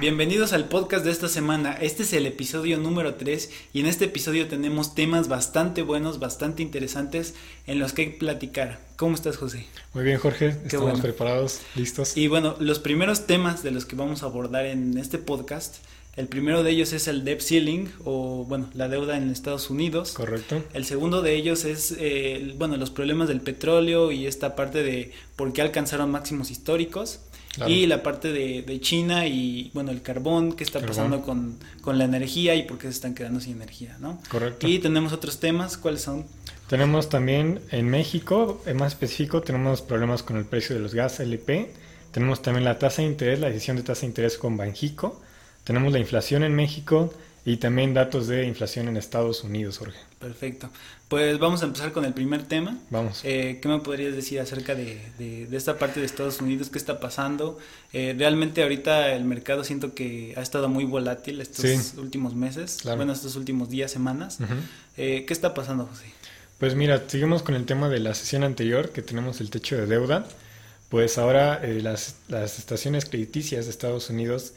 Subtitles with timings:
[0.00, 1.74] Bienvenidos al podcast de esta semana.
[1.74, 6.62] Este es el episodio número 3 y en este episodio tenemos temas bastante buenos, bastante
[6.62, 7.34] interesantes
[7.66, 8.80] en los que platicar.
[8.96, 9.66] ¿Cómo estás, José?
[9.92, 10.56] Muy bien, Jorge.
[10.64, 12.16] Estamos preparados, listos.
[12.16, 15.76] Y bueno, los primeros temas de los que vamos a abordar en este podcast,
[16.16, 20.12] el primero de ellos es el debt ceiling o bueno, la deuda en Estados Unidos.
[20.12, 20.64] Correcto.
[20.72, 25.12] El segundo de ellos es eh, bueno, los problemas del petróleo y esta parte de
[25.36, 27.20] por qué alcanzaron máximos históricos.
[27.66, 32.54] Y la parte de, China y, bueno, el carbón, qué está pasando con, la energía
[32.54, 34.20] y por qué se están quedando sin energía, ¿no?
[34.28, 34.68] Correcto.
[34.68, 36.24] Y tenemos otros temas, ¿cuáles son?
[36.68, 41.18] Tenemos también en México, en más específico, tenemos problemas con el precio de los gas
[41.18, 41.72] LP.
[42.12, 45.20] Tenemos también la tasa de interés, la decisión de tasa de interés con Banjico.
[45.64, 47.12] Tenemos la inflación en México
[47.44, 49.98] y también datos de inflación en Estados Unidos, Jorge.
[50.18, 50.68] Perfecto.
[51.08, 52.78] Pues vamos a empezar con el primer tema.
[52.90, 53.22] Vamos.
[53.24, 56.68] Eh, ¿Qué me podrías decir acerca de, de, esta parte de Estados Unidos?
[56.68, 57.58] ¿Qué está pasando?
[57.92, 63.12] Eh, realmente ahorita el mercado siento que ha estado muy volátil estos últimos meses, bueno,
[63.12, 64.38] estos últimos días, semanas.
[64.96, 66.04] Eh, ¿Qué está pasando, José?
[66.58, 69.86] Pues mira, seguimos con el tema de la sesión anterior, que tenemos el techo de
[69.86, 70.26] deuda.
[70.90, 74.54] Pues ahora las, las estaciones crediticias de Estados Unidos eh,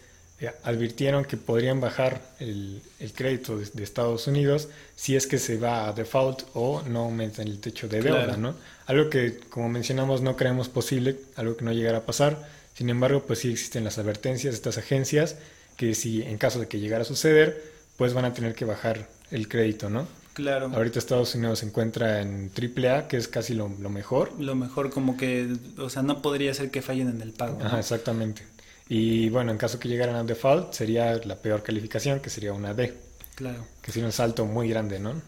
[0.63, 2.81] advirtieron que podrían bajar el,
[3.15, 7.59] crédito de, Estados Unidos si es que se va a default o no aumentan el
[7.59, 8.55] techo de deuda, ¿no?
[8.85, 12.47] Algo que, como mencionamos, no creemos posible, algo que no llegará a pasar.
[12.73, 15.37] Sin embargo, pues sí existen las advertencias de estas agencias
[15.77, 17.63] que si en caso de que llegara a suceder,
[17.97, 20.07] pues van a tener que bajar el crédito, ¿no?
[20.33, 20.71] Claro.
[20.73, 24.31] Ahorita Estados Unidos se encuentra en AAA, que es casi lo, mejor.
[24.39, 27.59] Lo mejor, como que, o sea, no podría ser que fallen en el pago.
[27.63, 28.41] Ajá, exactamente.
[28.89, 32.73] Y bueno, en caso que llegaran a default, sería la peor calificación, que sería una
[32.73, 32.93] D.
[33.35, 33.65] Claro.
[33.81, 35.21] Que sería un salto muy grande, ¿no?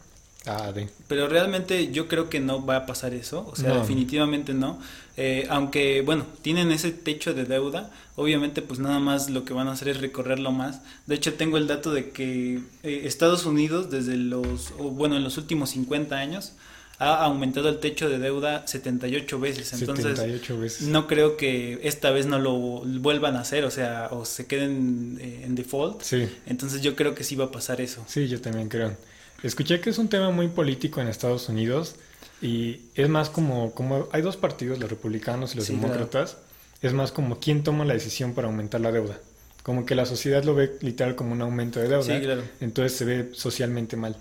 [0.46, 0.88] A D.
[1.08, 4.80] Pero realmente yo creo que no va a pasar eso, o sea, definitivamente no.
[5.18, 9.68] Eh, aunque, bueno, tienen ese techo de deuda, obviamente pues nada más lo que van
[9.68, 10.82] a hacer es recorrerlo más.
[11.08, 15.38] De hecho, tengo el dato de que eh, Estados Unidos, desde los, bueno, en los
[15.38, 16.54] últimos 50 años,
[16.98, 19.74] ha aumentado el techo de deuda 78 veces.
[19.74, 20.88] Entonces, 78 veces.
[20.88, 25.18] no creo que esta vez no lo vuelvan a hacer, o sea, o se queden
[25.22, 26.02] eh, en default.
[26.02, 26.30] Sí.
[26.46, 28.04] Entonces, yo creo que sí va a pasar eso.
[28.08, 28.96] Sí, yo también creo.
[29.44, 31.96] Escuché que es un tema muy político en Estados Unidos
[32.42, 36.38] y es más como, como hay dos partidos, los republicanos y los demócratas,
[36.82, 39.20] es más como quién toma la decisión para aumentar la deuda.
[39.64, 42.04] Como que la sociedad lo ve literal como un aumento de deuda.
[42.04, 42.44] Sí, claro.
[42.62, 44.16] Entonces se ve socialmente mal.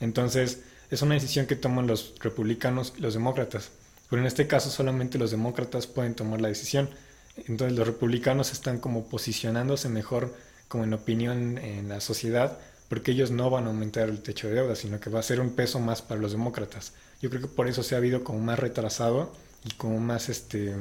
[0.00, 3.70] Entonces, es una decisión que toman los republicanos y los demócratas.
[4.08, 6.90] Pero en este caso solamente los demócratas pueden tomar la decisión.
[7.36, 10.34] Entonces los republicanos están como posicionándose mejor
[10.68, 12.58] como en opinión en la sociedad
[12.88, 15.40] porque ellos no van a aumentar el techo de deuda, sino que va a ser
[15.40, 16.92] un peso más para los demócratas.
[17.22, 19.32] Yo creo que por eso se ha habido como más retrasado
[19.64, 20.74] y como más este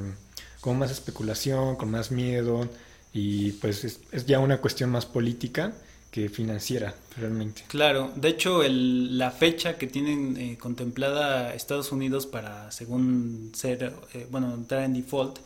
[0.59, 2.67] como más especulación, con más miedo
[3.13, 5.73] y pues es ya una cuestión más política
[6.11, 7.63] que financiera realmente.
[7.67, 13.93] Claro, de hecho el, la fecha que tienen eh, contemplada Estados Unidos para, según ser,
[14.13, 15.37] eh, bueno, entrar en default,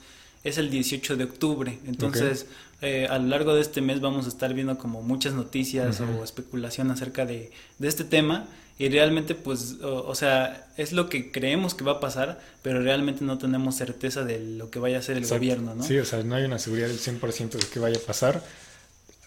[0.43, 1.79] es el 18 de octubre.
[1.85, 2.47] Entonces,
[2.81, 6.23] eh, a lo largo de este mes vamos a estar viendo como muchas noticias o
[6.23, 8.45] especulación acerca de, de, este tema.
[8.77, 13.23] Y realmente, pues, o, sea, es lo que creemos que va a pasar, pero realmente
[13.23, 15.83] no tenemos certeza de lo que vaya a hacer el gobierno, ¿no?
[15.83, 18.43] Sí, o sea, no hay una seguridad del 100% de que vaya a pasar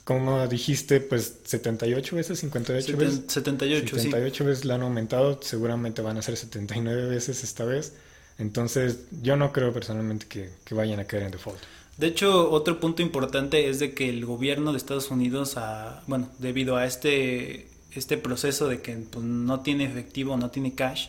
[0.06, 3.22] como dijiste, pues 78 veces, 58 veces.
[3.26, 7.92] 78, 78 veces la han aumentado, seguramente van a ser 79 veces esta vez.
[8.38, 11.58] Entonces, yo no creo personalmente que, vayan a caer en default.
[11.96, 15.56] De hecho, otro punto importante es de que el gobierno de Estados Unidos,
[16.06, 21.08] bueno, debido a este, este proceso de que pues, no tiene efectivo, no tiene cash,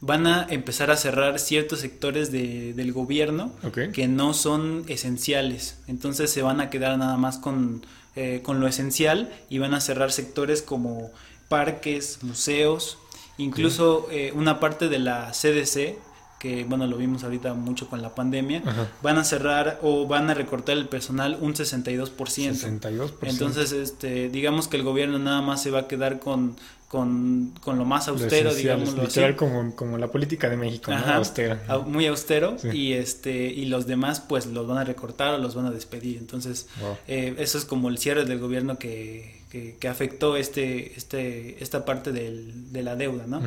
[0.00, 3.50] van a empezar a cerrar ciertos sectores del gobierno
[3.92, 5.80] que no son esenciales.
[5.88, 7.84] Entonces se van a quedar nada más con
[8.16, 11.10] eh, con lo esencial y van a cerrar sectores como
[11.48, 12.98] parques, museos,
[13.36, 15.96] incluso eh, una parte de la CDC,
[16.38, 18.62] que bueno, lo vimos ahorita mucho con la pandemia,
[19.02, 22.10] van a cerrar o van a recortar el personal un 62%.
[22.14, 23.12] 62%.
[23.22, 26.56] Entonces, este, digamos que el gobierno nada más se va a quedar con
[26.88, 31.60] con, lo más austero, digamos literal Como, como la política de México, austera.
[31.86, 35.66] Muy austero y este y los demás pues los van a recortar o los van
[35.66, 36.16] a despedir.
[36.16, 36.66] Entonces
[37.06, 42.10] eh, eso es como el cierre del gobierno que, que, afectó este, este, esta parte
[42.10, 43.40] del, de la deuda, ¿no?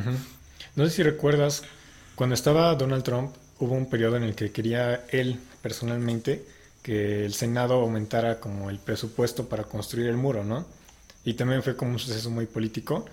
[0.74, 1.64] No sé si recuerdas,
[2.22, 6.44] cuando estaba Donald Trump hubo un periodo en el que quería él personalmente
[6.80, 10.64] que el Senado aumentara como el presupuesto para construir el muro, ¿no?
[11.24, 13.06] Y también fue como un suceso muy político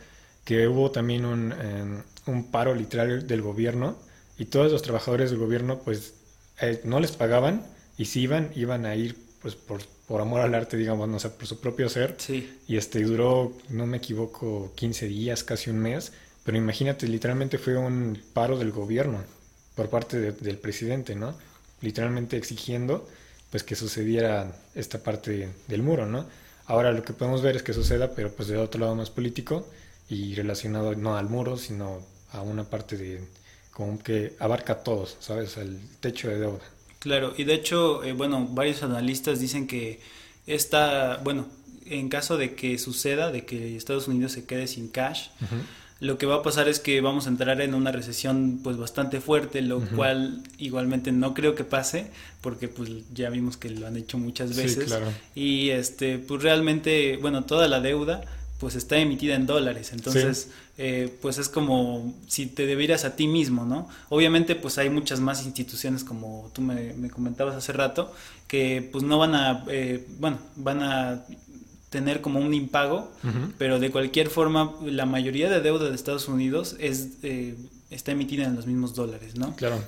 [0.45, 3.97] que hubo también un, em, un paro literal del gobierno
[4.37, 6.13] y todos los trabajadores del gobierno pues
[6.61, 7.65] eh, no les pagaban
[7.97, 11.31] y si iban, iban a ir pues por, por amor al arte, digamos, no sé,
[11.31, 12.13] por su propio ser.
[12.19, 12.59] Sí.
[12.67, 16.11] Y este duró, no me equivoco, 15 días, casi un mes.
[16.43, 19.23] Pero imagínate, literalmente fue un paro del gobierno
[19.75, 21.35] por parte de- del presidente, ¿no?
[21.81, 23.07] Literalmente exigiendo
[23.51, 26.25] pues que sucediera esta parte del muro, ¿no?
[26.67, 29.67] Ahora lo que podemos ver es que suceda, pero pues del otro lado más político
[30.07, 31.99] y relacionado no al muro, sino
[32.31, 33.21] a una parte de
[33.71, 35.57] como que abarca a todos, ¿sabes?
[35.57, 36.59] El techo de deuda.
[36.99, 39.99] Claro, y de hecho, eh, bueno, varios analistas dicen que
[40.45, 41.47] esta, bueno,
[41.85, 45.29] en caso de que suceda, de que Estados Unidos se quede sin cash,
[45.99, 49.19] lo que va a pasar es que vamos a entrar en una recesión pues bastante
[49.19, 52.07] fuerte, lo cual igualmente no creo que pase,
[52.41, 54.85] porque pues ya vimos que lo han hecho muchas Sí, veces.
[54.85, 55.07] claro.
[55.35, 58.23] Y este, pues realmente, bueno, toda la deuda
[58.59, 63.25] pues está emitida en dólares, entonces eh, pues es como si te debieras a ti
[63.27, 63.87] mismo, ¿no?
[64.09, 68.13] Obviamente pues hay muchas más instituciones como tú me, me comentabas hace rato
[68.47, 71.23] que pues no van a, eh, bueno, van a
[71.89, 73.11] tener como un impago,
[73.57, 77.55] pero de cualquier forma la mayoría de deuda de Estados Unidos es eh,
[77.89, 79.55] está emitida en los mismos dólares, ¿no?
[79.55, 79.81] Claro.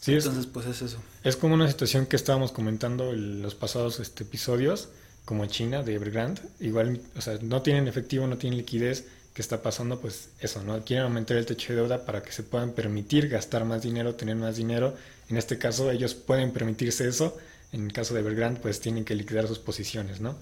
[0.00, 0.98] Sí, es, Entonces pues es eso.
[1.22, 4.88] Es como una situación que estábamos comentando en los pasados este, episodios,
[5.24, 6.42] como China de Evergrande.
[6.60, 9.06] Igual, o sea, no tienen efectivo, no tienen liquidez.
[9.32, 9.98] ¿Qué está pasando?
[9.98, 10.84] Pues eso, ¿no?
[10.84, 14.36] Quieren aumentar el techo de deuda para que se puedan permitir gastar más dinero, tener
[14.36, 14.94] más dinero.
[15.28, 17.36] En este caso, ellos pueden permitirse eso.
[17.74, 20.36] En el caso de Evergrande, pues tienen que liquidar sus posiciones, ¿no?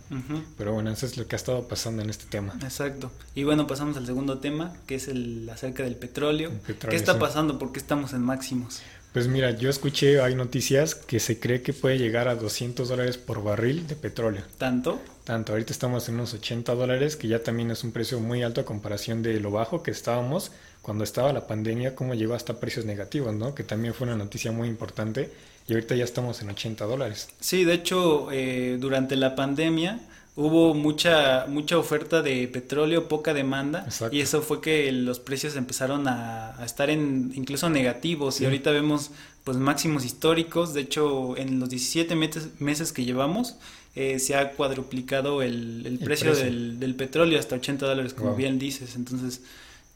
[0.58, 2.52] Pero bueno, eso es lo que ha estado pasando en este tema.
[2.62, 3.10] Exacto.
[3.34, 6.50] Y bueno, pasamos al segundo tema, que es el acerca del petróleo.
[6.50, 7.18] Petróleo, ¿Qué está sí.
[7.18, 7.58] pasando?
[7.58, 8.82] ¿Por qué estamos en máximos?
[9.12, 13.18] Pues mira, yo escuché, hay noticias que se cree que puede llegar a 200 dólares
[13.18, 14.42] por barril de petróleo.
[14.56, 15.02] ¿Tanto?
[15.24, 18.62] Tanto, ahorita estamos en unos 80 dólares, que ya también es un precio muy alto
[18.62, 20.50] a comparación de lo bajo que estábamos
[20.80, 23.54] cuando estaba la pandemia, cómo llegó hasta precios negativos, ¿no?
[23.54, 25.30] Que también fue una noticia muy importante.
[25.68, 27.28] Y ahorita ya estamos en 80 dólares.
[27.38, 30.00] Sí, de hecho, eh, durante la pandemia
[30.34, 34.16] hubo mucha mucha oferta de petróleo, poca demanda, Exacto.
[34.16, 38.36] y eso fue que los precios empezaron a, a estar en incluso negativos.
[38.36, 38.42] Sí.
[38.42, 39.10] Y ahorita vemos
[39.44, 40.72] pues máximos históricos.
[40.74, 43.56] De hecho, en los 17 meses, meses que llevamos,
[43.94, 46.44] eh, se ha cuadruplicado el, el El precio, precio.
[46.46, 48.38] Del, del petróleo hasta 80 dólares, como Wow.
[48.38, 48.96] bien dices.
[48.96, 49.42] Entonces,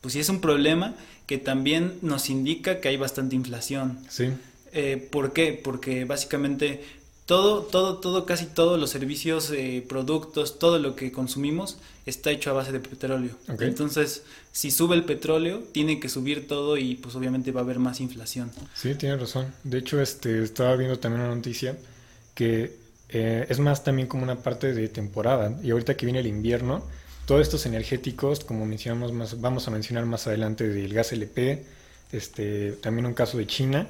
[0.03, 0.94] pues sí es un problema
[1.27, 3.99] que también nos indica que hay bastante inflación.
[4.09, 4.29] Sí,
[4.73, 5.59] Eh, ¿Por qué?
[5.65, 6.85] Porque básicamente
[7.26, 11.76] todo, todo, todo, casi todos los servicios, eh, productos, todo lo que consumimos
[12.06, 13.32] está hecho a base de petróleo.
[13.58, 17.81] Entonces, si sube el petróleo, tiene que subir todo y pues obviamente va a haber
[17.81, 18.52] más inflación.
[18.75, 19.52] sí, tienes razón.
[19.64, 21.76] De hecho, este, estaba viendo también una noticia
[22.34, 22.76] que
[23.08, 25.58] eh, es más también como una parte de temporada.
[25.64, 26.84] Y ahorita que viene el invierno,
[27.26, 31.64] todos estos energéticos, como mencionamos más, vamos a mencionar más adelante del gas LP,
[32.12, 33.88] este, también un caso de China,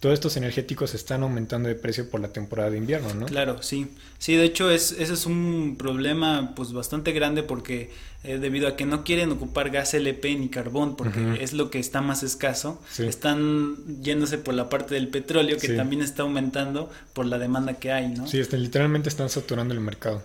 [0.00, 3.26] todos estos energéticos están aumentando de precio por la temporada de invierno, ¿no?
[3.26, 3.88] Claro, sí.
[4.18, 7.90] Sí, de hecho es, ese es un problema pues bastante grande porque
[8.22, 11.78] eh, debido a que no quieren ocupar gas LP ni carbón porque es lo que
[11.78, 13.04] está más escaso, Sí.
[13.06, 15.76] están yéndose por la parte del petróleo que Sí.
[15.76, 18.26] también está aumentando por la demanda que hay, ¿no?
[18.26, 20.22] Sí, este, literalmente están saturando el mercado.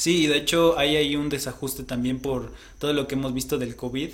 [0.00, 3.58] Sí, y de hecho hay ahí un desajuste también por todo lo que hemos visto
[3.58, 4.08] del COVID,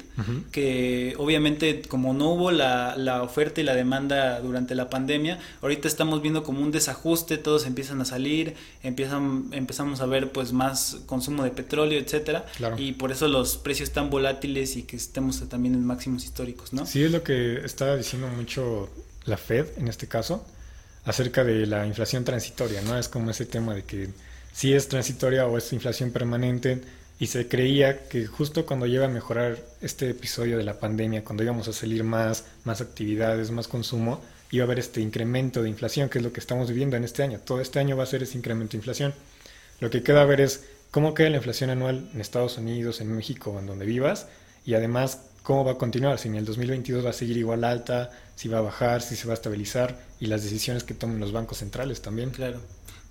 [0.51, 5.87] que obviamente como no hubo la, la oferta y la demanda durante la pandemia, ahorita
[5.87, 10.97] estamos viendo como un desajuste, todos empiezan a salir, empiezan, empezamos a ver pues más
[11.07, 12.77] consumo de petróleo, etcétera, Claro.
[12.79, 16.85] y por eso los precios tan volátiles y que estemos también en máximos históricos, ¿no?
[16.85, 18.91] Sí, es lo que estaba diciendo mucho
[19.25, 20.45] la Fed en este caso,
[21.05, 22.99] acerca de la inflación transitoria, ¿no?
[22.99, 24.09] Es como ese tema de que
[24.57, 26.81] si es transitoria o es inflación permanente
[27.21, 31.43] y se creía que justo cuando llega a mejorar este episodio de la pandemia, cuando
[31.43, 36.09] íbamos a salir más, más actividades, más consumo, iba a haber este incremento de inflación,
[36.09, 37.39] que es lo que estamos viviendo en este año.
[37.45, 39.13] Todo este año va a ser ese incremento de inflación.
[39.79, 43.15] Lo que queda a ver es cómo queda la inflación anual en Estados Unidos, en
[43.15, 44.27] México o en donde vivas
[44.65, 48.11] y además cómo va a continuar, si en el 2022 va a seguir igual alta,
[48.37, 51.33] si va a bajar, si se va a estabilizar y las decisiones que tomen los
[51.33, 52.31] bancos centrales también.
[52.31, 52.63] Claro.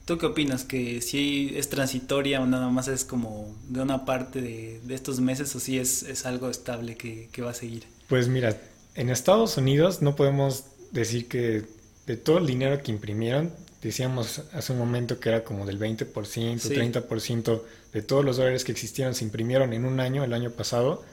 [0.06, 0.64] ¿Tú qué opinas?
[0.64, 5.20] ¿Que si es transitoria o nada más es como de una parte de, de estos
[5.20, 7.84] meses o si es, es algo estable que, que va a seguir?
[8.08, 8.56] Pues mira,
[8.94, 11.66] en Estados Unidos no podemos decir que
[12.06, 16.60] de todo el dinero que imprimieron, decíamos hace un momento que era como del 20%,
[16.60, 16.70] Sí.
[16.70, 17.62] 30%
[17.94, 21.04] de todos los dólares que existieron se imprimieron en un año, el año pasado,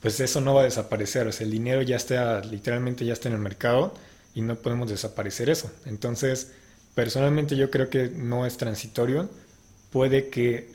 [0.00, 3.28] pues eso no va a desaparecer, o sea, el dinero ya está, literalmente ya está
[3.28, 3.94] en el mercado
[4.34, 5.70] y no podemos desaparecer eso.
[5.84, 6.52] Entonces,
[6.96, 9.28] personalmente yo creo que no es transitorio,
[9.92, 10.70] puede que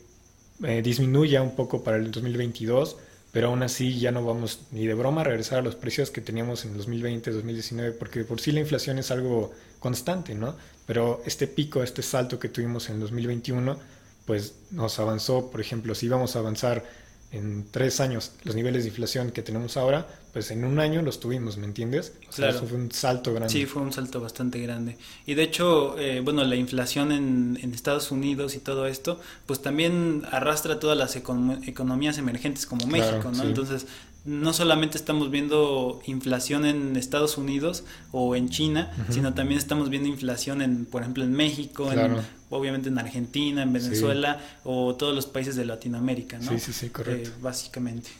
[0.63, 2.95] eh, disminuya un poco para el 2022,
[3.31, 6.21] pero aún así ya no vamos ni de broma a regresar a los precios que
[6.21, 10.55] teníamos en 2020, 2019, porque por sí la inflación es algo constante, ¿no?
[10.85, 13.79] Pero este pico, este salto que tuvimos en 2021,
[14.27, 16.83] pues nos avanzó, por ejemplo, si íbamos a avanzar
[17.31, 21.19] en tres años los niveles de inflación que tenemos ahora, pues en un año los
[21.19, 22.13] tuvimos, ¿me entiendes?
[22.29, 23.51] O sea, eso fue un salto grande.
[23.51, 24.97] Sí, fue un salto bastante grande.
[25.25, 29.61] Y de hecho, eh, bueno, la inflación en, en, Estados Unidos y todo esto, pues
[29.61, 33.43] también arrastra todas las economías emergentes como México, ¿no?
[33.43, 33.87] Entonces,
[34.23, 40.07] no solamente estamos viendo inflación en Estados Unidos o en China, sino también estamos viendo
[40.07, 42.17] inflación en, por ejemplo, en México, en,
[42.49, 46.51] obviamente en Argentina, en Venezuela o todos los países de Latinoamérica, ¿no?
[46.51, 47.29] Sí, sí, sí, correcto.
[47.29, 48.11] Eh, básicamente.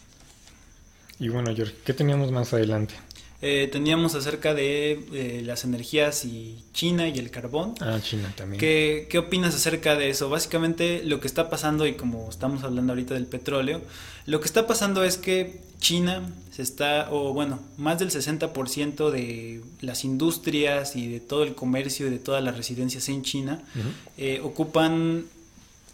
[1.19, 2.95] Y bueno, George, ¿qué teníamos más adelante?
[3.43, 7.73] Eh, teníamos acerca de eh, las energías y China y el carbón.
[7.79, 8.59] Ah, China también.
[8.59, 10.29] ¿Qué, ¿Qué opinas acerca de eso?
[10.29, 13.81] Básicamente lo que está pasando, y como estamos hablando ahorita del petróleo,
[14.27, 16.21] lo que está pasando es que China
[16.51, 22.07] se está, o bueno, más del 60% de las industrias y de todo el comercio
[22.07, 23.63] y de todas las residencias en China
[24.17, 25.25] eh, ocupan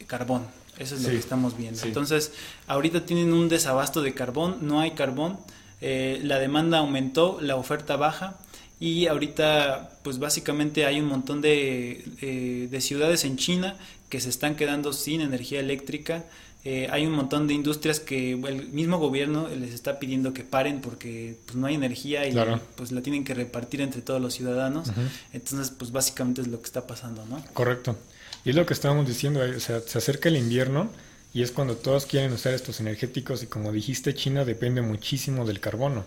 [0.08, 0.46] carbón.
[0.78, 1.82] Eso es lo que estamos viendo.
[1.84, 2.34] Entonces,
[2.68, 5.40] ahorita tienen un desabasto de carbón, no hay carbón
[5.82, 8.38] eh, la demanda aumentó, la oferta baja
[8.80, 13.76] y ahorita pues básicamente hay un montón de, eh, de ciudades en China
[14.10, 16.26] que se están quedando sin energía eléctrica.
[16.64, 20.82] Eh, hay un montón de industrias que el mismo gobierno les está pidiendo que paren
[20.82, 22.36] porque pues, no hay energía y
[22.76, 24.92] pues la tienen que repartir entre todos los ciudadanos.
[25.32, 27.44] Entonces, pues básicamente es lo que está pasando, ¿no?
[27.54, 27.96] Correcto.
[28.44, 30.90] Y es lo que estábamos diciendo, o sea, se acerca el invierno
[31.34, 35.60] y es cuando todos quieren usar estos energéticos y como dijiste, China depende muchísimo del
[35.60, 36.06] carbono.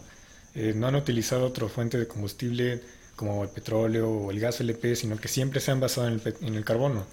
[0.55, 2.81] Eh, no han utilizado otra fuente de combustible
[3.17, 6.35] como el petróleo o el gas LP, sino que siempre se han basado en el,
[6.41, 7.05] en el carbono.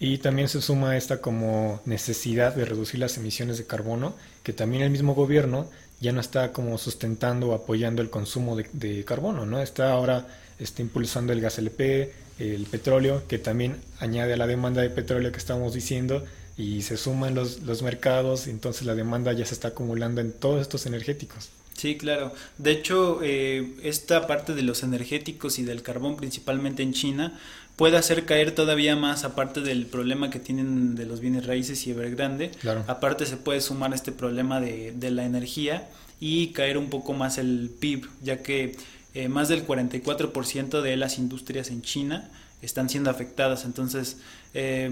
[0.00, 4.82] Y también se suma esta como necesidad de reducir las emisiones de carbono, que también
[4.82, 9.46] el mismo gobierno ya no está como sustentando o apoyando el consumo de, de carbono,
[9.46, 9.60] ¿no?
[9.62, 10.26] Está ahora
[10.58, 15.32] está impulsando el gas LP, el petróleo, que también añade a la demanda de petróleo
[15.32, 16.24] que estamos diciendo,
[16.56, 20.60] y se suman los, los mercados, entonces la demanda ya se está acumulando en todos
[20.60, 21.50] estos energéticos.
[21.74, 22.32] Sí, claro.
[22.58, 27.38] De hecho, eh, esta parte de los energéticos y del carbón, principalmente en China,
[27.76, 31.90] puede hacer caer todavía más, aparte del problema que tienen de los bienes raíces y
[31.90, 32.50] Evergrande.
[32.60, 32.84] Claro.
[32.86, 35.88] Aparte se puede sumar este problema de, de la energía
[36.20, 38.76] y caer un poco más el PIB, ya que
[39.14, 42.30] eh, más del 44% de las industrias en China
[42.62, 43.64] están siendo afectadas.
[43.64, 44.18] Entonces,
[44.54, 44.90] eh,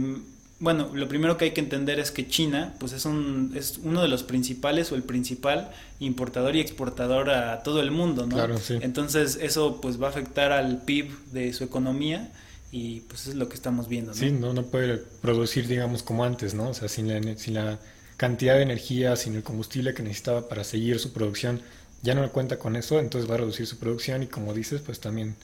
[0.60, 4.02] bueno, lo primero que hay que entender es que China pues es, un, es uno
[4.02, 8.36] de los principales o el principal importador y exportador a todo el mundo, ¿no?
[8.36, 8.78] Claro, sí.
[8.82, 12.30] Entonces eso pues va a afectar al PIB de su economía
[12.70, 14.16] y pues es lo que estamos viendo, ¿no?
[14.16, 16.68] Sí, no, no puede producir digamos como antes, ¿no?
[16.68, 17.78] O sea, sin la, sin la
[18.18, 21.62] cantidad de energía, sin el combustible que necesitaba para seguir su producción,
[22.02, 25.00] ya no cuenta con eso, entonces va a reducir su producción y como dices, pues
[25.00, 25.36] también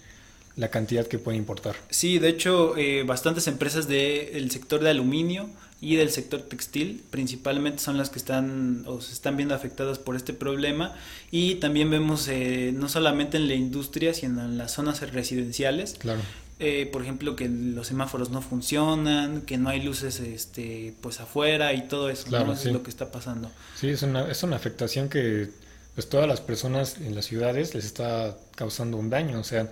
[0.56, 1.76] la cantidad que puede importar.
[1.90, 7.80] Sí, de hecho, eh, bastantes empresas del sector de aluminio y del sector textil principalmente
[7.80, 10.94] son las que están o se están viendo afectadas por este problema.
[11.30, 15.96] Y también vemos eh, no solamente en la industria sino en las zonas residenciales.
[15.98, 16.20] Claro.
[16.58, 21.74] Eh, por ejemplo que los semáforos no funcionan que no hay luces este pues afuera
[21.74, 23.50] y todo eso claro, es lo que está pasando.
[23.78, 25.50] Sí es una, es una afectación que
[25.94, 29.38] pues todas las personas en las ciudades les está causando un daño.
[29.38, 29.70] O sea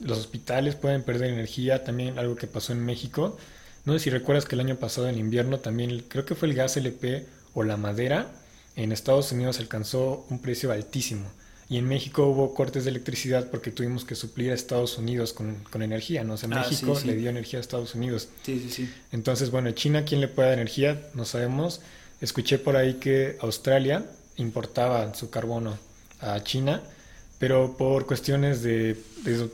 [0.00, 3.36] los hospitales pueden perder energía, también algo que pasó en México.
[3.84, 6.54] No sé si recuerdas que el año pasado en invierno también, creo que fue el
[6.54, 8.30] gas LP o la madera,
[8.76, 11.26] en Estados Unidos alcanzó un precio altísimo.
[11.68, 15.56] Y en México hubo cortes de electricidad porque tuvimos que suplir a Estados Unidos con,
[15.70, 16.34] con energía, ¿no?
[16.34, 17.06] O sea, Ah, México sí, sí.
[17.08, 18.28] le dio energía a Estados Unidos.
[18.42, 21.00] sí sí sí Entonces, bueno, China, ¿quién le puede dar energía?
[21.14, 21.80] No sabemos.
[22.20, 24.04] Escuché por ahí que Australia
[24.36, 25.78] importaba su carbono
[26.20, 26.82] a China,
[27.38, 29.48] pero por cuestiones de, de,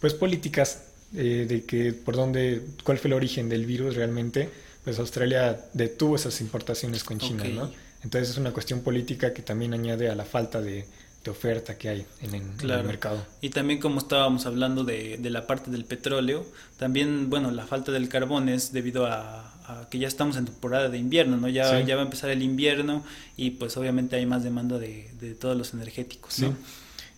[0.00, 0.82] pues políticas
[1.16, 4.48] eh, de que por dónde, cuál fue el origen del virus realmente,
[4.84, 7.44] pues Australia detuvo esas importaciones con China.
[7.44, 7.70] ¿no?
[8.04, 10.86] Entonces es una cuestión política que también añade a la falta de,
[11.24, 12.80] de oferta que hay en, en- en Claro.
[12.82, 13.26] el mercado.
[13.40, 16.46] Y también como estábamos hablando de, de la parte del petróleo,
[16.78, 20.88] también, bueno, la falta del carbón es debido a, a que ya estamos en temporada
[20.88, 21.48] de invierno, ¿no?
[21.48, 21.84] Ya, Sí.
[21.86, 23.02] ya va a empezar el invierno
[23.36, 26.46] y pues obviamente hay más demanda de, de todos los energéticos, Sí.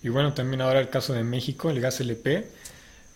[0.03, 2.47] Y bueno, también ahora el caso de México, el gas LP.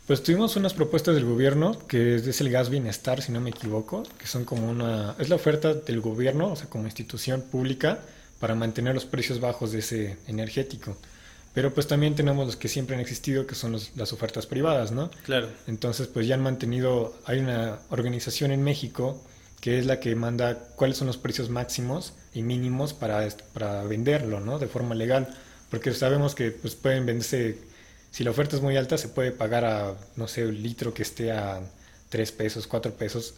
[0.06, 4.02] Pues tuvimos unas propuestas del gobierno, que es el gas bienestar, si no me equivoco,
[4.18, 5.14] que son como una...
[5.18, 8.00] Es la oferta del gobierno, o sea, como institución pública,
[8.38, 10.94] para mantener los precios bajos de ese energético.
[11.54, 14.92] Pero pues también tenemos los que siempre han existido, que son los- las ofertas privadas,
[14.92, 15.10] ¿no?
[15.24, 15.48] Claro.
[15.66, 19.22] Entonces, pues ya han mantenido, hay una organización en México
[19.62, 24.40] que es la que manda cuáles son los precios máximos y mínimos para, para venderlo,
[24.40, 24.58] ¿no?
[24.58, 25.34] De forma legal,
[25.74, 27.58] porque sabemos que pues, pueden venderse,
[28.12, 31.02] si la oferta es muy alta, se puede pagar a, no sé, un litro que
[31.02, 31.62] esté a
[32.10, 33.34] 3 pesos, 4 pesos,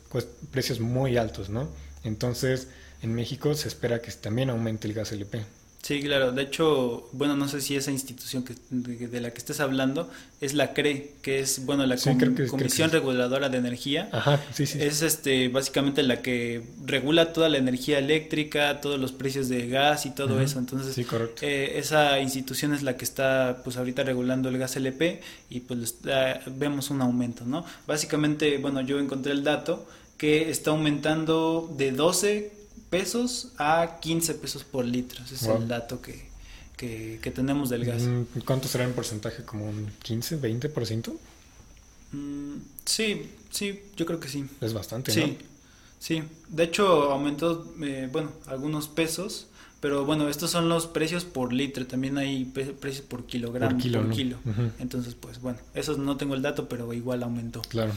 [0.50, 1.66] precios muy altos, ¿no?
[2.04, 2.68] Entonces,
[3.00, 5.46] en México se espera que también aumente el gas LP.
[5.86, 6.32] Sí, claro.
[6.32, 10.52] De hecho, bueno, no sé si esa institución que, de, la que estés hablando es
[10.52, 14.08] la CRE, que es, bueno, la Comisión Reguladora de Energía.
[14.10, 14.78] Ajá, sí, sí.
[14.82, 20.06] Es este, básicamente la que regula toda la energía eléctrica, todos los precios de gas
[20.06, 20.58] y todo eso.
[20.58, 20.98] Entonces,
[21.42, 25.98] eh, esa institución es la que está, pues, ahorita regulando el gas LP y, pues,
[26.46, 27.64] vemos un aumento, ¿no?
[27.86, 29.86] Básicamente, bueno, yo encontré el dato
[30.18, 32.55] que está aumentando de 12
[32.98, 35.22] pesos a 15 pesos por litro.
[35.24, 36.28] Ese es el dato que,
[36.76, 38.02] que, tenemos del gas.
[38.02, 39.44] Mm, ¿Cuánto será en porcentaje?
[39.44, 41.12] ¿Como un 15, 20%?
[42.12, 44.46] Mm, sí, sí, yo creo que sí.
[44.60, 45.56] Es bastante, sí, ¿no?
[45.98, 49.46] Sí, de hecho aumentó, eh, bueno, algunos pesos,
[49.80, 54.10] pero bueno, estos son los precios por litro, también hay precios por kilogramo, por kilo.
[54.10, 54.38] kilo.
[54.78, 57.62] Entonces, pues bueno, esos no tengo el dato, pero igual aumentó.
[57.62, 57.92] Claro.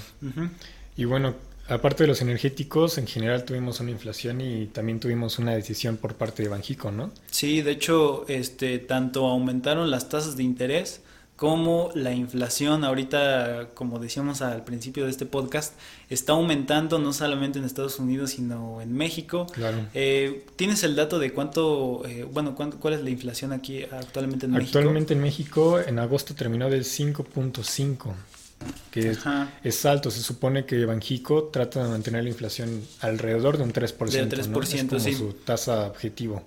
[0.98, 1.36] Y bueno,
[1.70, 6.16] Aparte de los energéticos, en general tuvimos una inflación y también tuvimos una decisión por
[6.16, 7.12] parte de Banjico, ¿no?
[7.30, 11.02] Sí, de hecho, este, tanto aumentaron las tasas de interés
[11.36, 15.74] como la inflación ahorita, como decíamos al principio de este podcast,
[16.10, 19.48] está aumentando no solamente en Estados Unidos, sino en México.
[19.54, 19.78] Claro.
[19.94, 24.52] Eh, ¿Tienes el dato de cuánto, eh, bueno, cuál es la inflación aquí actualmente en
[24.52, 24.80] México?
[24.80, 28.14] Actualmente en México, en agosto terminó del 5.5
[28.92, 29.16] que
[29.64, 30.12] es, alto.
[30.12, 34.10] Se supone que Banjico trata de mantener la inflación alrededor de un 3%.
[34.10, 36.44] Del 3%, es como su tasa objetivo.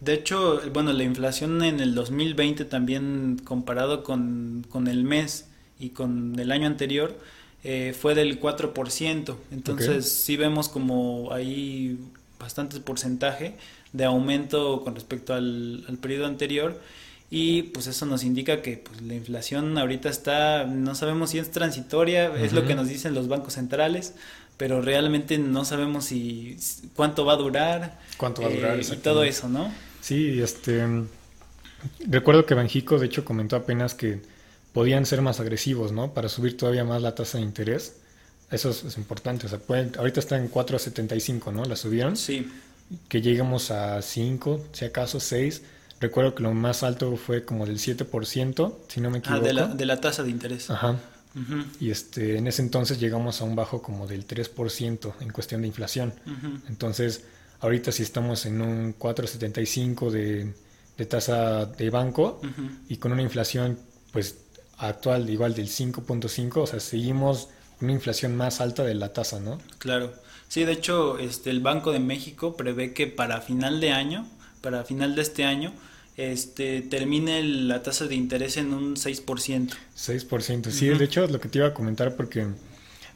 [0.00, 5.46] De hecho, bueno, la inflación en el 2020 también comparado con, el mes
[5.80, 7.16] y con el año anterior
[7.64, 9.36] eh, fue del 4%.
[9.52, 11.98] Entonces sí vemos como hay
[12.38, 13.56] bastante porcentaje
[13.92, 16.78] de aumento con respecto al, al periodo anterior
[17.30, 21.50] y pues eso nos indica que pues, la inflación ahorita está, no sabemos si es
[21.50, 24.14] transitoria, es lo que nos dicen los bancos centrales,
[24.56, 26.56] pero realmente no sabemos si
[26.94, 29.72] cuánto va a durar, cuánto va a durar eh, y todo eso, ¿no?
[30.00, 30.84] Sí, este
[32.06, 34.20] recuerdo que Banjico de hecho comentó apenas que
[34.72, 36.14] podían ser más agresivos, ¿no?
[36.14, 37.96] Para subir todavía más la tasa de interés.
[38.50, 41.64] Eso es, importante, o sea, pueden, ahorita está en 4.75, ¿no?
[41.64, 42.16] La subieron.
[42.16, 42.46] Sí.
[43.08, 45.62] Que lleguemos a 5, si acaso 6
[46.00, 49.40] Recuerdo que lo más alto fue como del 7%, si no me equivoco.
[49.42, 50.70] Ah, de la, de la tasa de interés.
[50.70, 50.96] Ajá.
[51.80, 55.68] Y este, en ese entonces llegamos a un bajo como del 3% en cuestión de
[55.68, 56.14] inflación.
[56.68, 57.24] Entonces,
[57.60, 60.54] ahorita si estamos en un 4,75 de,
[60.96, 62.40] de tasa de banco
[62.88, 63.78] y con una inflación
[64.12, 64.38] pues
[64.78, 67.48] actual igual del 5.5, o sea, seguimos
[67.80, 69.58] una inflación más alta de la tasa, ¿no?
[69.78, 70.14] Claro.
[70.48, 74.26] Sí, de hecho, este, el Banco de México prevé que para final de año
[74.66, 75.72] para final de este año
[76.16, 79.70] este termine la tasa de interés en un 6%.
[79.96, 82.48] 6%, sí, de hecho es lo que te iba a comentar porque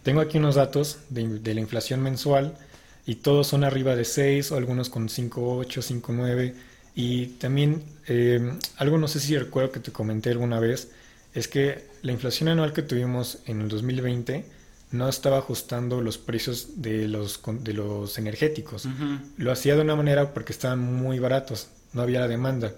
[0.04, 2.56] tengo aquí unos datos de, la inflación mensual
[3.04, 5.66] y todos son arriba de 6 o algunos con 5.8,
[6.02, 6.54] 5.9
[6.94, 10.92] y también eh, algo no sé si recuerdo que te comenté alguna vez
[11.34, 14.44] es que la inflación anual que tuvimos en el 2020
[14.90, 18.88] no estaba ajustando los precios de los, de los energéticos.
[19.36, 22.72] Lo hacía de una manera porque estaban muy baratos, no había la demanda.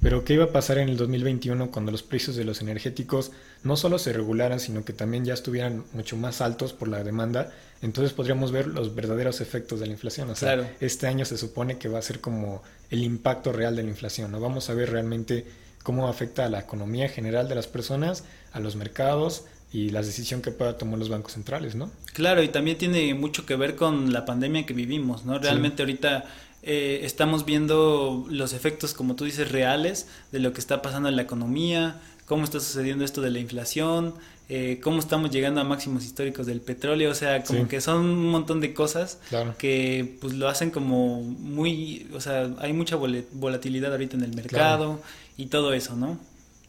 [0.00, 3.30] Pero ¿qué iba a pasar en el 2021 cuando los precios de los energéticos
[3.62, 7.52] no solo se regularan, sino que también ya estuvieran mucho más altos por la demanda?
[7.82, 10.28] Entonces podríamos ver los verdaderos efectos de la inflación.
[10.30, 13.84] O sea, este año se supone que va a ser como el impacto real de
[13.84, 14.32] la inflación.
[14.32, 14.40] ¿no?
[14.40, 15.46] Vamos a ver realmente
[15.84, 20.42] cómo afecta a la economía general de las personas, a los mercados, y la decisión
[20.42, 21.90] que pueda tomar los bancos centrales, ¿no?
[22.12, 25.38] Claro, y también tiene mucho que ver con la pandemia que vivimos, ¿no?
[25.38, 26.24] Realmente ahorita
[26.62, 31.16] eh, estamos viendo los efectos, como tú dices, reales de lo que está pasando en
[31.16, 34.14] la economía, cómo está sucediendo esto de la inflación,
[34.50, 38.30] eh, cómo estamos llegando a máximos históricos del petróleo, o sea, como que son un
[38.30, 39.18] montón de cosas
[39.58, 45.00] que pues lo hacen como muy, o sea, hay mucha volatilidad ahorita en el mercado
[45.38, 46.18] y todo eso, ¿no?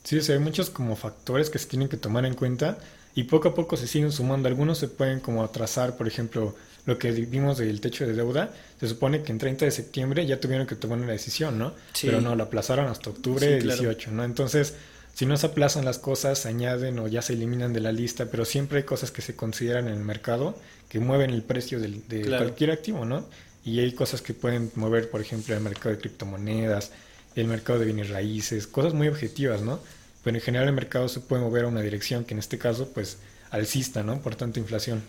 [0.03, 2.77] Sí, hay muchos como factores que se tienen que tomar en cuenta
[3.15, 4.47] y poco a poco se siguen sumando.
[4.47, 8.87] Algunos se pueden como atrasar, por ejemplo, lo que vimos del techo de deuda, se
[8.87, 11.73] supone que en 30 de septiembre ya tuvieron que tomar una decisión, ¿no?
[12.01, 14.23] Pero no, la aplazaron hasta octubre sí, 18, ¿no?
[14.23, 14.75] Entonces,
[15.13, 18.25] si no se aplazan las cosas, se añaden o ya se eliminan de la lista,
[18.25, 20.57] pero siempre hay cosas que se consideran en el mercado
[20.89, 23.25] que mueven el precio de, cualquier activo, ¿no?
[23.63, 26.91] Y hay cosas que pueden mover, por ejemplo, el mercado de criptomonedas,
[27.35, 29.79] el mercado de bienes raíces, cosas muy objetivas, ¿no?
[30.23, 32.89] Pero en general el mercado se puede mover a una dirección que en este caso,
[32.93, 33.17] pues,
[33.51, 34.19] alcista, ¿no?
[34.21, 35.01] Por tanta inflación.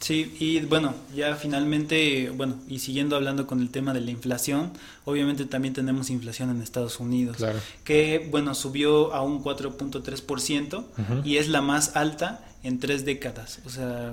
[0.00, 4.70] Sí, y bueno, ya finalmente, bueno, y siguiendo hablando con el tema de la inflación,
[5.04, 7.58] obviamente también tenemos inflación en Estados Unidos, Claro.
[7.82, 11.22] que bueno, subió a un 4.3% Ujú.
[11.24, 13.58] y es la más alta en tres décadas.
[13.66, 14.12] O sea,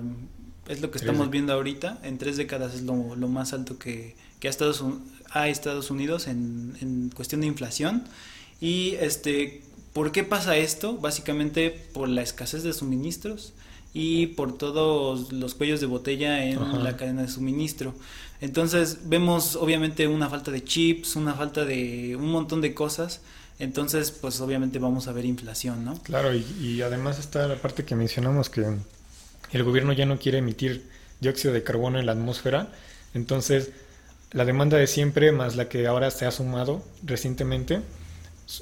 [0.67, 4.15] es lo que estamos viendo ahorita, en tres décadas es lo, lo más alto que,
[4.45, 4.49] que
[5.31, 8.03] ha, Estados, Unidos en, en cuestión de inflación.
[8.61, 10.97] Y este, ¿por qué pasa esto?
[10.97, 13.53] Básicamente por la escasez de suministros
[13.93, 16.77] y por todos los cuellos de botella en Ajá.
[16.77, 17.95] la cadena de suministro.
[18.39, 23.21] Entonces vemos obviamente una falta de chips, una falta de un montón de cosas.
[23.57, 25.99] Entonces pues obviamente vamos a ver inflación, ¿no?
[26.03, 28.65] Claro, y, y además está la parte que mencionamos que
[29.51, 30.87] el gobierno ya no quiere emitir
[31.19, 32.71] dióxido de carbono en la atmósfera,
[33.13, 33.71] entonces
[34.35, 37.79] la demanda de siempre más la que ahora se ha sumado recientemente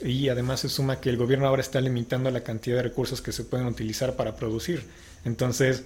[0.03, 3.31] y además se suma que el gobierno ahora está limitando la cantidad de recursos que
[3.31, 4.85] se pueden utilizar para producir.
[5.25, 5.83] Entonces,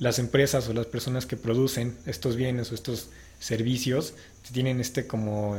[0.00, 4.14] las empresas o las personas que producen estos bienes o estos servicios
[4.52, 5.56] tienen este como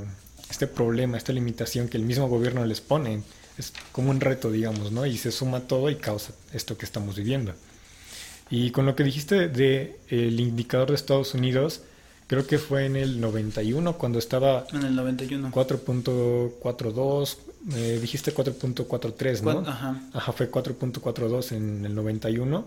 [0.50, 3.22] este problema, esta limitación que el mismo gobierno les pone.
[3.58, 5.06] Es como un reto, digamos, ¿no?
[5.06, 7.54] Y se suma todo y causa esto que estamos viviendo.
[8.50, 11.82] Y con lo que dijiste de el indicador de Estados Unidos,
[12.30, 15.52] creo que fue en el 91 cuando estaba En el 91.
[15.52, 17.38] 4.42,
[17.74, 19.68] eh, dijiste 4.43, ¿no?
[19.68, 20.00] Ajá.
[20.13, 22.65] Ajá, fue 4.42 en el 91,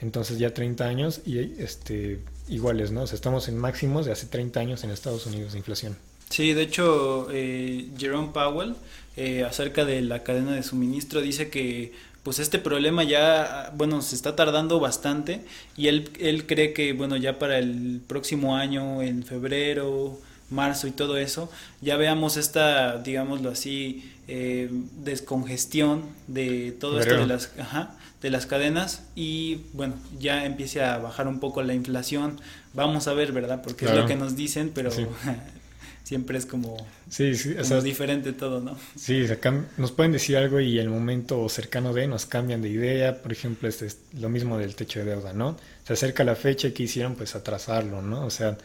[0.00, 3.02] entonces ya 30 años y este iguales, ¿no?
[3.02, 5.96] O sea, estamos en máximos de hace 30 años en Estados Unidos de inflación.
[6.28, 8.74] Sí, de hecho, eh, Jerome Powell,
[9.16, 11.92] eh, acerca de la cadena de suministro, dice que
[12.24, 15.44] pues este problema ya, bueno, se está tardando bastante
[15.76, 20.18] y él, él cree que, bueno, ya para el próximo año, en febrero,
[20.50, 21.50] marzo y todo eso,
[21.82, 24.70] ya veamos esta, digámoslo así, eh,
[25.04, 30.96] descongestión de todo esto de las, ajá, de las cadenas y, bueno, ya empiece a
[30.96, 32.40] bajar un poco la inflación.
[32.72, 33.60] Vamos a ver, ¿verdad?
[33.62, 35.06] Porque es lo que nos dicen, pero Sí.
[36.04, 36.76] siempre es como,
[37.08, 38.78] Sí, sí, o como sea, diferente todo, ¿no?
[38.94, 43.22] sí, o nos pueden decir algo y el momento cercano de nos cambian de idea,
[43.22, 45.56] por ejemplo, este es lo mismo del techo de deuda, ¿no?
[45.84, 48.24] Se acerca la fecha y que hicieron pues atrasarlo, ¿no?
[48.26, 48.56] O sea,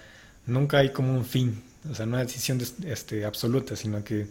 [0.46, 4.28] nunca hay como un fin, o sea, no hay decisión este, absoluta, sino que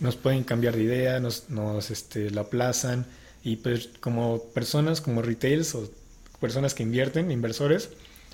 [0.00, 3.06] nos pueden cambiar de idea, nos, nos este, la aplazan
[3.44, 5.88] y pues como personas, como retails o
[6.40, 7.90] personas que invierten, inversores,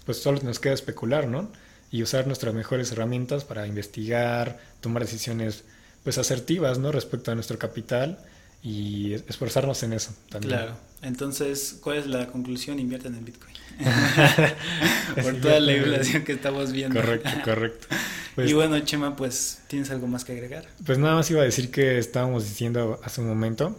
[0.07, 1.51] pues solo nos queda especular, ¿no?
[1.97, 5.65] Y usar nuestras mejores herramientas para investigar, tomar decisiones
[6.05, 6.93] pues asertivas, ¿no?
[6.93, 8.19] Respecto a nuestro capital
[8.63, 10.59] y esforzarnos en eso también.
[10.59, 10.77] Claro.
[11.01, 12.79] Entonces, ¿cuál es la conclusión?
[12.79, 13.55] Inviertan en Bitcoin.
[15.23, 17.01] Por toda la inflación que estamos viendo.
[17.01, 17.87] Correcto, correcto.
[18.35, 20.67] Pues, y bueno, Chema, pues, ¿tienes algo más que agregar?
[20.85, 23.75] pues nada más iba a decir que estábamos diciendo hace un momento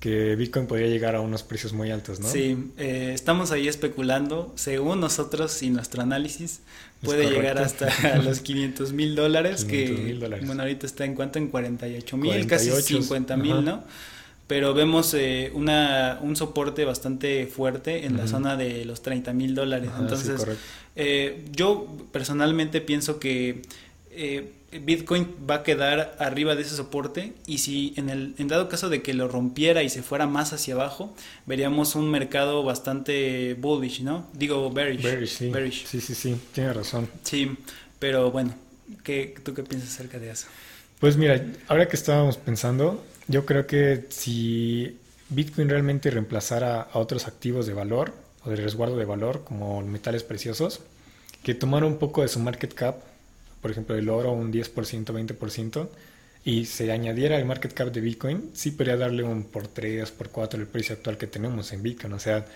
[0.00, 2.28] que Bitcoin podría llegar a unos precios muy altos, ¿no?
[2.28, 6.60] Sí, eh, estamos ahí especulando, según nosotros y nuestro análisis,
[7.02, 7.88] puede llegar hasta
[8.22, 10.46] los 500 mil dólares, que 500,000 dólares.
[10.46, 13.64] bueno, ahorita está en cuanto en 48 mil, casi 48, 50 mil.
[13.64, 13.84] ¿no?
[14.46, 19.56] Pero vemos eh, una, un soporte bastante fuerte en la zona de los 30 mil
[19.56, 19.90] dólares.
[19.92, 20.62] Sí, Entonces, correcto.
[20.94, 23.62] eh, yo personalmente pienso que
[24.12, 28.68] eh, Bitcoin va a quedar arriba de ese soporte y si en el en dado
[28.68, 31.14] caso de que lo rompiera y se fuera más hacia abajo,
[31.46, 34.26] veríamos un mercado bastante bullish, ¿no?
[34.32, 35.02] Digo bearish.
[35.02, 35.50] Bearish, sí.
[35.50, 35.86] Bearish.
[35.86, 37.08] Sí, sí, sí, tiene razón.
[37.22, 37.56] Sí,
[37.98, 38.54] pero bueno,
[39.02, 40.46] ¿qué, ¿tú qué piensas acerca de eso?
[41.00, 44.96] Pues mira, ahora que estábamos pensando, yo creo que si
[45.28, 50.22] Bitcoin realmente reemplazara a otros activos de valor o de resguardo de valor, como metales
[50.22, 50.80] preciosos,
[51.42, 52.96] que tomara un poco de su market cap,
[53.60, 55.88] por ejemplo, el oro un 10%, 20%,
[56.44, 60.30] y se añadiera el market cap de Bitcoin, sí podría darle un por 3, por
[60.30, 62.12] 4 el precio actual que tenemos en Bitcoin.
[62.12, 62.46] O sea,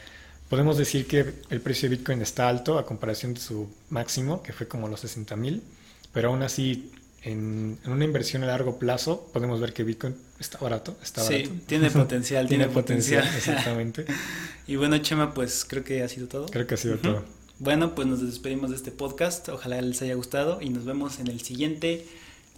[0.48, 4.52] podemos decir que el precio de Bitcoin está alto a comparación de su máximo, que
[4.52, 5.62] fue como los 60 mil,
[6.12, 10.58] pero aún así en, en una inversión a largo plazo podemos ver que Bitcoin está
[10.58, 11.50] barato, está Sí, barato.
[11.66, 13.24] tiene potencial, tiene, potencial.
[13.36, 14.06] exactamente.
[14.66, 16.46] y bueno, Chema, pues creo que ha sido todo.
[16.46, 17.24] Creo que ha sido todo.
[17.60, 19.50] Bueno, pues nos despedimos de este podcast.
[19.50, 22.06] Ojalá les haya gustado y nos vemos en el siguiente,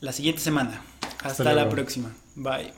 [0.00, 0.80] la siguiente semana.
[1.18, 2.14] Hasta, Hasta la próxima.
[2.36, 2.72] Bye.